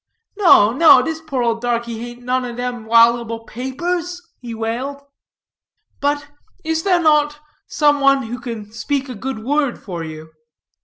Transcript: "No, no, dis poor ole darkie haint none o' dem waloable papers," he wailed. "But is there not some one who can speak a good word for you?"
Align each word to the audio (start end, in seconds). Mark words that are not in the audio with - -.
"No, 0.35 0.71
no, 0.73 1.03
dis 1.03 1.21
poor 1.21 1.43
ole 1.43 1.59
darkie 1.59 1.99
haint 1.99 2.23
none 2.23 2.43
o' 2.43 2.55
dem 2.55 2.85
waloable 2.87 3.45
papers," 3.45 4.19
he 4.39 4.51
wailed. 4.55 4.99
"But 5.99 6.27
is 6.63 6.81
there 6.81 6.99
not 6.99 7.37
some 7.67 7.99
one 7.99 8.23
who 8.23 8.39
can 8.39 8.71
speak 8.71 9.09
a 9.09 9.13
good 9.13 9.43
word 9.43 9.77
for 9.77 10.03
you?" 10.03 10.31